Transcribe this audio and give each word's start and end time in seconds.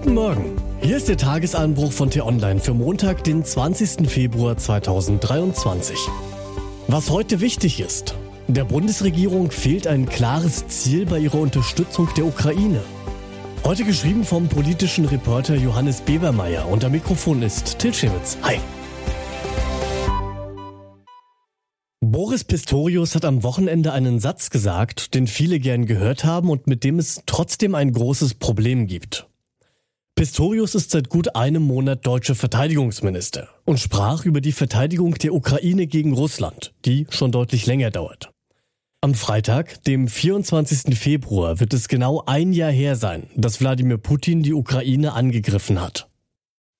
Guten 0.00 0.14
Morgen. 0.14 0.56
Hier 0.80 0.96
ist 0.96 1.08
der 1.08 1.16
Tagesanbruch 1.16 1.90
von 1.90 2.08
T-Online 2.08 2.60
für 2.60 2.72
Montag, 2.72 3.24
den 3.24 3.44
20. 3.44 4.08
Februar 4.08 4.56
2023. 4.56 5.98
Was 6.86 7.10
heute 7.10 7.40
wichtig 7.40 7.80
ist. 7.80 8.14
Der 8.46 8.62
Bundesregierung 8.62 9.50
fehlt 9.50 9.88
ein 9.88 10.08
klares 10.08 10.68
Ziel 10.68 11.04
bei 11.04 11.18
ihrer 11.18 11.40
Unterstützung 11.40 12.08
der 12.16 12.26
Ukraine. 12.26 12.80
Heute 13.64 13.82
geschrieben 13.82 14.22
vom 14.22 14.46
politischen 14.46 15.04
Reporter 15.04 15.56
Johannes 15.56 16.00
Bebermeier 16.02 16.68
am 16.84 16.92
Mikrofon 16.92 17.42
ist 17.42 17.80
Til 17.80 17.92
Schewitz. 17.92 18.38
Hi. 18.42 18.58
Boris 22.00 22.44
Pistorius 22.44 23.16
hat 23.16 23.24
am 23.24 23.42
Wochenende 23.42 23.92
einen 23.92 24.20
Satz 24.20 24.50
gesagt, 24.50 25.16
den 25.16 25.26
viele 25.26 25.58
gern 25.58 25.86
gehört 25.86 26.22
haben 26.22 26.50
und 26.50 26.68
mit 26.68 26.84
dem 26.84 27.00
es 27.00 27.22
trotzdem 27.26 27.74
ein 27.74 27.92
großes 27.92 28.34
Problem 28.34 28.86
gibt. 28.86 29.27
Pistorius 30.18 30.74
ist 30.74 30.90
seit 30.90 31.10
gut 31.10 31.36
einem 31.36 31.62
Monat 31.62 32.04
deutscher 32.04 32.34
Verteidigungsminister 32.34 33.50
und 33.64 33.78
sprach 33.78 34.24
über 34.24 34.40
die 34.40 34.50
Verteidigung 34.50 35.14
der 35.14 35.32
Ukraine 35.32 35.86
gegen 35.86 36.12
Russland, 36.12 36.74
die 36.84 37.06
schon 37.10 37.30
deutlich 37.30 37.66
länger 37.66 37.92
dauert. 37.92 38.32
Am 39.00 39.14
Freitag, 39.14 39.84
dem 39.84 40.08
24. 40.08 40.98
Februar, 40.98 41.60
wird 41.60 41.72
es 41.72 41.86
genau 41.86 42.24
ein 42.26 42.52
Jahr 42.52 42.72
her 42.72 42.96
sein, 42.96 43.30
dass 43.36 43.60
Wladimir 43.60 43.98
Putin 43.98 44.42
die 44.42 44.54
Ukraine 44.54 45.12
angegriffen 45.12 45.80
hat. 45.80 46.08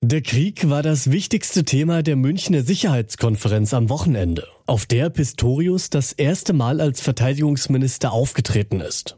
Der 0.03 0.21
Krieg 0.21 0.69
war 0.69 0.83
das 0.83 1.09
wichtigste 1.09 1.63
Thema 1.63 2.03
der 2.03 2.17
Münchner 2.17 2.61
Sicherheitskonferenz 2.61 3.73
am 3.73 3.87
Wochenende, 3.87 4.49
auf 4.65 4.85
der 4.85 5.09
Pistorius 5.09 5.89
das 5.89 6.11
erste 6.11 6.51
Mal 6.51 6.81
als 6.81 6.99
Verteidigungsminister 6.99 8.11
aufgetreten 8.11 8.81
ist. 8.81 9.15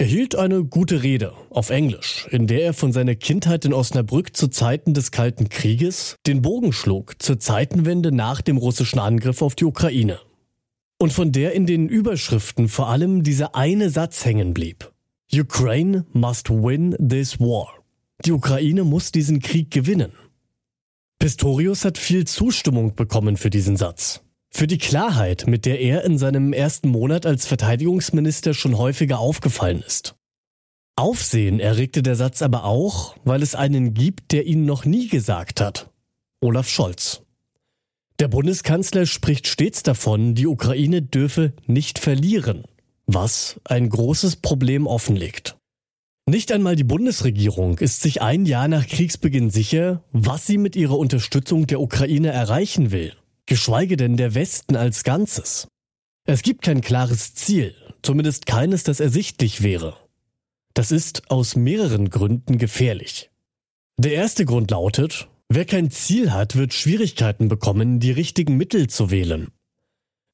Er 0.00 0.06
hielt 0.06 0.36
eine 0.36 0.64
gute 0.64 1.02
Rede 1.02 1.32
auf 1.50 1.70
Englisch, 1.70 2.28
in 2.30 2.46
der 2.46 2.62
er 2.62 2.72
von 2.72 2.92
seiner 2.92 3.16
Kindheit 3.16 3.64
in 3.64 3.72
Osnabrück 3.72 4.36
zu 4.36 4.46
Zeiten 4.46 4.94
des 4.94 5.10
Kalten 5.10 5.48
Krieges 5.48 6.14
den 6.24 6.40
Bogen 6.40 6.72
schlug 6.72 7.20
zur 7.20 7.40
Zeitenwende 7.40 8.12
nach 8.12 8.40
dem 8.40 8.58
russischen 8.58 9.00
Angriff 9.00 9.42
auf 9.42 9.56
die 9.56 9.64
Ukraine. 9.64 10.20
Und 10.98 11.12
von 11.12 11.32
der 11.32 11.52
in 11.52 11.66
den 11.66 11.88
Überschriften 11.88 12.68
vor 12.68 12.88
allem 12.88 13.24
dieser 13.24 13.56
eine 13.56 13.90
Satz 13.90 14.24
hängen 14.24 14.54
blieb. 14.54 14.92
Ukraine 15.34 16.06
must 16.12 16.48
win 16.48 16.94
this 17.04 17.40
war. 17.40 17.66
Die 18.24 18.30
Ukraine 18.30 18.84
muss 18.84 19.10
diesen 19.10 19.40
Krieg 19.40 19.72
gewinnen. 19.72 20.12
Pistorius 21.18 21.84
hat 21.84 21.98
viel 21.98 22.24
Zustimmung 22.24 22.94
bekommen 22.94 23.36
für 23.36 23.50
diesen 23.50 23.76
Satz. 23.76 24.22
Für 24.50 24.66
die 24.66 24.78
Klarheit, 24.78 25.46
mit 25.46 25.66
der 25.66 25.80
er 25.80 26.04
in 26.04 26.18
seinem 26.18 26.52
ersten 26.52 26.88
Monat 26.88 27.26
als 27.26 27.46
Verteidigungsminister 27.46 28.54
schon 28.54 28.76
häufiger 28.76 29.18
aufgefallen 29.18 29.82
ist. 29.86 30.16
Aufsehen 30.96 31.60
erregte 31.60 32.02
der 32.02 32.16
Satz 32.16 32.42
aber 32.42 32.64
auch, 32.64 33.14
weil 33.24 33.42
es 33.42 33.54
einen 33.54 33.94
gibt, 33.94 34.32
der 34.32 34.46
ihn 34.46 34.64
noch 34.64 34.84
nie 34.84 35.08
gesagt 35.08 35.60
hat. 35.60 35.90
Olaf 36.40 36.68
Scholz. 36.68 37.22
Der 38.18 38.26
Bundeskanzler 38.26 39.06
spricht 39.06 39.46
stets 39.46 39.84
davon, 39.84 40.34
die 40.34 40.48
Ukraine 40.48 41.02
dürfe 41.02 41.52
nicht 41.66 42.00
verlieren, 42.00 42.64
was 43.06 43.60
ein 43.64 43.88
großes 43.88 44.36
Problem 44.36 44.88
offenlegt. 44.88 45.56
Nicht 46.26 46.50
einmal 46.50 46.74
die 46.74 46.84
Bundesregierung 46.84 47.78
ist 47.78 48.02
sich 48.02 48.20
ein 48.20 48.44
Jahr 48.44 48.66
nach 48.66 48.86
Kriegsbeginn 48.86 49.50
sicher, 49.50 50.02
was 50.10 50.46
sie 50.46 50.58
mit 50.58 50.74
ihrer 50.74 50.98
Unterstützung 50.98 51.68
der 51.68 51.80
Ukraine 51.80 52.30
erreichen 52.30 52.90
will 52.90 53.14
geschweige 53.48 53.96
denn 53.96 54.16
der 54.16 54.34
Westen 54.34 54.76
als 54.76 55.02
Ganzes. 55.02 55.66
Es 56.24 56.42
gibt 56.42 56.62
kein 56.62 56.82
klares 56.82 57.34
Ziel, 57.34 57.74
zumindest 58.02 58.46
keines, 58.46 58.84
das 58.84 59.00
ersichtlich 59.00 59.62
wäre. 59.62 59.96
Das 60.74 60.92
ist 60.92 61.30
aus 61.30 61.56
mehreren 61.56 62.10
Gründen 62.10 62.58
gefährlich. 62.58 63.30
Der 63.96 64.12
erste 64.12 64.44
Grund 64.44 64.70
lautet, 64.70 65.28
wer 65.48 65.64
kein 65.64 65.90
Ziel 65.90 66.30
hat, 66.32 66.54
wird 66.54 66.74
Schwierigkeiten 66.74 67.48
bekommen, 67.48 67.98
die 67.98 68.12
richtigen 68.12 68.56
Mittel 68.56 68.88
zu 68.88 69.10
wählen. 69.10 69.48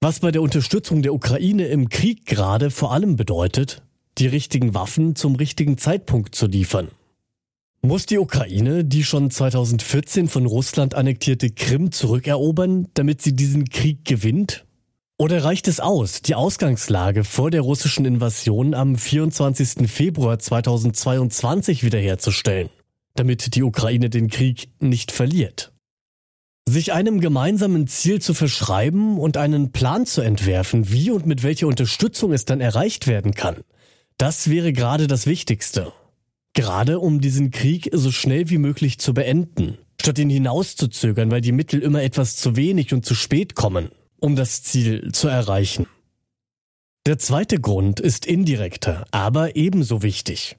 Was 0.01 0.21
bei 0.21 0.33
der 0.33 0.43
Unterstützung 0.43 1.01
der 1.01 1.15
Ukraine 1.15 1.69
im 1.69 1.89
Krieg 1.89 2.27
gerade 2.27 2.71
vor 2.71 2.93
allem 2.93 3.17
bedeutet, 3.17 3.83
die 4.19 4.27
richtigen 4.27 4.75
Waffen 4.75 5.17
zum 5.17 5.37
richtigen 5.37 5.79
Zeitpunkt 5.79 6.35
zu 6.35 6.47
liefern. 6.47 6.89
Muss 7.85 8.07
die 8.07 8.19
Ukraine 8.19 8.83
die 8.83 9.05
schon 9.05 9.31
2014 9.31 10.29
von 10.29 10.47
Russland 10.47 10.95
annektierte 10.95 11.51
Krim 11.51 11.93
zurückerobern, 11.93 12.89
damit 12.95 13.21
sie 13.21 13.37
diesen 13.37 13.69
Krieg 13.69 14.07
gewinnt? 14.07 14.65
Oder 15.19 15.45
reicht 15.45 15.69
es 15.69 15.81
aus, 15.81 16.23
die 16.23 16.35
Ausgangslage 16.35 17.25
vor 17.25 17.51
der 17.51 17.61
russischen 17.61 18.07
Invasion 18.07 18.73
am 18.73 18.97
24. 18.97 19.87
Februar 19.87 20.39
2022 20.39 21.85
wiederherzustellen, 21.85 22.71
damit 23.17 23.55
die 23.55 23.63
Ukraine 23.63 24.09
den 24.09 24.31
Krieg 24.31 24.71
nicht 24.81 25.13
verliert? 25.13 25.75
Sich 26.67 26.95
einem 26.95 27.21
gemeinsamen 27.21 27.87
Ziel 27.87 28.19
zu 28.23 28.33
verschreiben 28.33 29.19
und 29.19 29.37
einen 29.37 29.73
Plan 29.73 30.07
zu 30.07 30.23
entwerfen, 30.23 30.91
wie 30.91 31.11
und 31.11 31.27
mit 31.27 31.43
welcher 31.43 31.67
Unterstützung 31.67 32.33
es 32.33 32.47
dann 32.47 32.63
erreicht 32.63 33.07
werden 33.07 33.35
kann, 33.35 33.57
das 34.17 34.49
wäre 34.49 34.73
gerade 34.73 35.07
das 35.07 35.27
Wichtigste. 35.27 35.93
Gerade 36.55 37.01
um 37.01 37.21
diesen 37.21 37.51
Krieg 37.51 37.91
so 37.93 38.13
schnell 38.13 38.49
wie 38.49 38.59
möglich 38.59 38.99
zu 38.99 39.13
beenden, 39.13 39.77
statt 40.01 40.19
ihn 40.19 40.31
hinauszuzögern, 40.31 41.31
weil 41.31 41.41
die 41.41 41.53
Mittel 41.53 41.81
immer 41.81 42.03
etwas 42.03 42.37
zu 42.37 42.57
wenig 42.57 42.95
und 42.95 43.05
zu 43.05 43.15
spät 43.15 43.57
kommen, 43.57 43.91
um 44.21 44.37
das 44.37 44.63
Ziel 44.63 45.11
zu 45.13 45.29
erreichen. 45.29 45.87
Der 47.07 47.19
zweite 47.19 47.61
Grund 47.61 48.01
ist 48.01 48.25
indirekter, 48.25 49.05
aber 49.11 49.57
ebenso 49.57 50.03
wichtig. 50.03 50.57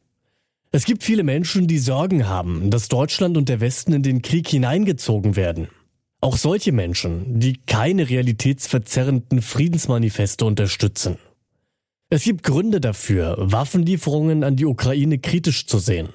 Es 0.72 0.84
gibt 0.84 1.04
viele 1.04 1.24
Menschen, 1.24 1.68
die 1.68 1.80
Sorgen 1.80 2.28
haben, 2.28 2.70
dass 2.70 2.90
Deutschland 2.90 3.38
und 3.38 3.48
der 3.48 3.62
Westen 3.62 3.94
in 3.94 4.04
den 4.04 4.22
Krieg 4.22 4.50
hineingezogen 4.50 5.38
werden. 5.38 5.70
Auch 6.20 6.36
solche 6.36 6.74
Menschen, 6.74 7.40
die 7.40 7.58
keine 7.66 8.10
realitätsverzerrenden 8.10 9.42
Friedensmanifeste 9.42 10.44
unterstützen. 10.44 11.18
Es 12.12 12.24
gibt 12.24 12.44
Gründe 12.44 12.80
dafür, 12.80 13.36
Waffenlieferungen 13.40 14.44
an 14.44 14.56
die 14.56 14.66
Ukraine 14.66 15.18
kritisch 15.18 15.66
zu 15.66 15.80
sehen. 15.80 16.10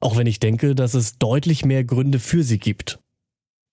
Auch 0.00 0.16
wenn 0.16 0.26
ich 0.26 0.40
denke, 0.40 0.74
dass 0.74 0.94
es 0.94 1.18
deutlich 1.18 1.66
mehr 1.66 1.84
Gründe 1.84 2.18
für 2.18 2.42
sie 2.42 2.58
gibt. 2.58 2.98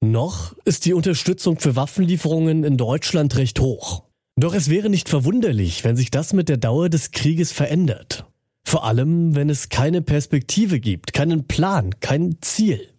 Noch 0.03 0.53
ist 0.65 0.85
die 0.85 0.93
Unterstützung 0.93 1.59
für 1.59 1.77
Waffenlieferungen 1.77 2.65
in 2.65 2.75
Deutschland 2.75 3.37
recht 3.37 3.61
hoch. 3.61 4.03
Doch 4.35 4.53
es 4.53 4.69
wäre 4.69 4.89
nicht 4.89 5.07
verwunderlich, 5.07 5.83
wenn 5.83 5.95
sich 5.95 6.11
das 6.11 6.33
mit 6.33 6.49
der 6.49 6.57
Dauer 6.57 6.89
des 6.89 7.11
Krieges 7.11 7.53
verändert. 7.53 8.25
Vor 8.65 8.85
allem, 8.85 9.35
wenn 9.35 9.49
es 9.49 9.69
keine 9.69 10.01
Perspektive 10.01 10.79
gibt, 10.79 11.13
keinen 11.13 11.47
Plan, 11.47 11.99
kein 11.99 12.37
Ziel. 12.41 12.89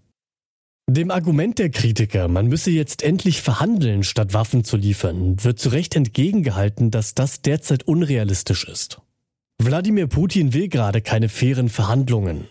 Dem 0.94 1.10
Argument 1.10 1.58
der 1.58 1.70
Kritiker, 1.70 2.28
man 2.28 2.48
müsse 2.48 2.70
jetzt 2.70 3.02
endlich 3.02 3.40
verhandeln, 3.40 4.02
statt 4.02 4.34
Waffen 4.34 4.62
zu 4.62 4.76
liefern, 4.76 5.42
wird 5.42 5.58
zu 5.58 5.70
Recht 5.70 5.96
entgegengehalten, 5.96 6.90
dass 6.90 7.14
das 7.14 7.40
derzeit 7.40 7.84
unrealistisch 7.84 8.68
ist. 8.68 9.00
Wladimir 9.58 10.06
Putin 10.06 10.52
will 10.52 10.68
gerade 10.68 11.00
keine 11.00 11.30
fairen 11.30 11.70
Verhandlungen. 11.70 12.46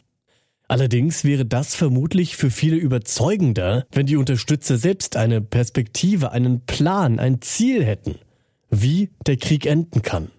Allerdings 0.68 1.24
wäre 1.24 1.46
das 1.46 1.76
vermutlich 1.76 2.36
für 2.36 2.50
viele 2.50 2.78
überzeugender, 2.78 3.86
wenn 3.92 4.08
die 4.08 4.18
Unterstützer 4.18 4.78
selbst 4.78 5.18
eine 5.18 5.40
Perspektive, 5.42 6.32
einen 6.32 6.66
Plan, 6.66 7.20
ein 7.20 7.44
Ziel 7.44 7.86
hätten, 7.86 8.16
wie 8.72 9.12
der 9.28 9.38
Krieg 9.38 9.68
enden 9.68 10.02
kann. 10.02 10.32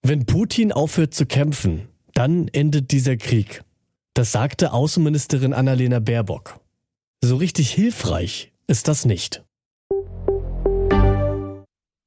Wenn 0.00 0.24
Putin 0.24 0.72
aufhört 0.72 1.12
zu 1.12 1.26
kämpfen, 1.26 1.88
dann 2.14 2.48
endet 2.48 2.90
dieser 2.90 3.18
Krieg. 3.18 3.64
Das 4.14 4.32
sagte 4.32 4.72
Außenministerin 4.72 5.52
Annalena 5.52 5.98
Baerbock. 5.98 6.61
So 7.24 7.36
richtig 7.36 7.70
hilfreich 7.70 8.52
ist 8.66 8.88
das 8.88 9.04
nicht. 9.04 9.44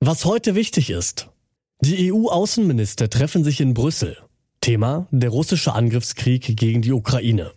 Was 0.02 0.26
heute 0.26 0.56
wichtig 0.56 0.90
ist. 0.90 1.30
Die 1.80 2.12
EU-Außenminister 2.12 3.10
treffen 3.10 3.46
sich 3.46 3.62
in 3.62 3.74
Brüssel. 3.74 4.18
Thema 4.60 5.08
der 5.12 5.30
russische 5.30 5.74
Angriffskrieg 5.74 6.58
gegen 6.58 6.82
die 6.82 6.92
Ukraine. 6.92 7.54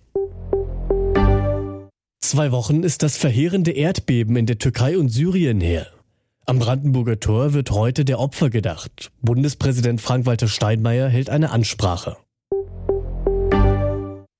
Zwei 2.20 2.52
Wochen 2.52 2.84
ist 2.84 3.02
das 3.02 3.16
verheerende 3.16 3.72
Erdbeben 3.72 4.36
in 4.36 4.46
der 4.46 4.58
Türkei 4.58 4.96
und 4.96 5.08
Syrien 5.08 5.60
her. 5.60 5.88
Am 6.46 6.60
Brandenburger 6.60 7.18
Tor 7.18 7.54
wird 7.54 7.72
heute 7.72 8.04
der 8.04 8.20
Opfer 8.20 8.50
gedacht. 8.50 9.10
Bundespräsident 9.20 10.00
Frank-Walter 10.00 10.46
Steinmeier 10.46 11.08
hält 11.08 11.28
eine 11.28 11.50
Ansprache. 11.50 12.18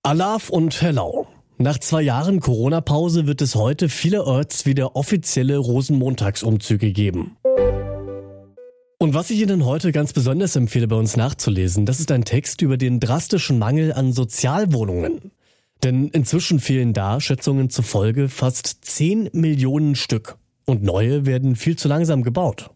Alaf 0.04 0.50
und 0.50 0.81
Hello. 0.81 1.26
Nach 1.60 1.76
zwei 1.76 2.02
Jahren 2.02 2.38
Corona-Pause 2.38 3.26
wird 3.26 3.43
es 3.43 3.56
heute 3.56 3.88
vielerorts 3.88 4.64
wieder 4.64 4.94
offizielle 4.94 5.56
Rosenmontagsumzüge 5.58 6.93
geben. 6.93 7.37
Und 8.99 9.14
was 9.14 9.31
ich 9.31 9.40
Ihnen 9.40 9.64
heute 9.64 9.90
ganz 9.90 10.12
besonders 10.12 10.55
empfehle, 10.55 10.87
bei 10.87 10.94
uns 10.94 11.16
nachzulesen, 11.16 11.84
das 11.84 11.99
ist 11.99 12.12
ein 12.12 12.25
Text 12.25 12.62
über 12.62 12.76
den 12.76 13.00
drastischen 13.00 13.58
Mangel 13.58 13.93
an 13.93 14.12
Sozialwohnungen. 14.12 15.32
Denn 15.82 16.06
inzwischen 16.08 16.60
fehlen 16.60 16.93
da, 16.93 17.20
Schätzungen 17.20 17.70
zufolge, 17.70 18.28
fast 18.28 18.84
10 18.84 19.31
Millionen 19.32 19.96
Stück. 19.96 20.38
Und 20.64 20.84
neue 20.84 21.26
werden 21.26 21.56
viel 21.56 21.75
zu 21.75 21.88
langsam 21.88 22.22
gebaut. 22.22 22.70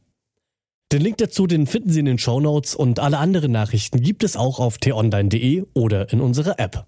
Den 0.91 1.03
Link 1.03 1.19
dazu, 1.19 1.47
den 1.47 1.69
finden 1.69 1.91
Sie 1.91 2.01
in 2.01 2.07
den 2.07 2.19
Show 2.19 2.41
Notes 2.41 2.75
und 2.75 2.99
alle 2.99 3.19
anderen 3.19 3.53
Nachrichten 3.53 4.01
gibt 4.01 4.25
es 4.25 4.37
auch 4.37 4.59
auf 4.59 4.79
t-online.de 4.79 5.67
oder 5.73 6.13
in 6.13 6.21
unserer 6.21 6.59
App. 6.59 6.85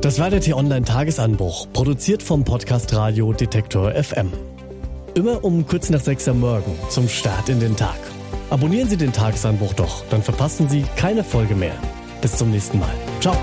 Das 0.00 0.18
war 0.18 0.30
der 0.30 0.40
T-Online-Tagesanbruch, 0.40 1.66
produziert 1.74 2.22
vom 2.22 2.42
Podcast 2.42 2.94
Radio 2.94 3.34
Detektor 3.34 3.92
FM. 3.92 4.32
Immer 5.14 5.44
um 5.44 5.66
kurz 5.66 5.90
nach 5.90 6.00
sechs 6.00 6.26
am 6.26 6.40
Morgen 6.40 6.74
zum 6.88 7.06
Start 7.06 7.50
in 7.50 7.60
den 7.60 7.76
Tag. 7.76 7.98
Abonnieren 8.48 8.88
Sie 8.88 8.96
den 8.96 9.12
Tagesanbruch 9.12 9.74
doch, 9.74 10.02
dann 10.08 10.22
verpassen 10.22 10.70
Sie 10.70 10.86
keine 10.96 11.22
Folge 11.22 11.54
mehr. 11.54 11.74
Bis 12.22 12.34
zum 12.34 12.50
nächsten 12.50 12.78
Mal. 12.78 12.94
Ciao. 13.20 13.36